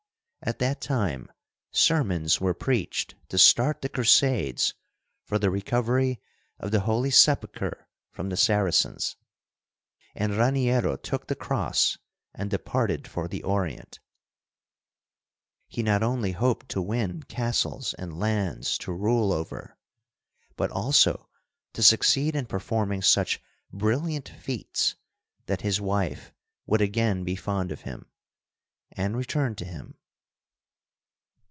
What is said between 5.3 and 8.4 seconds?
the recovery of the Holy Sepulchre from the